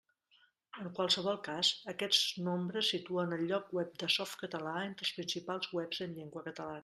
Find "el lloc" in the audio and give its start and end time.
3.39-3.69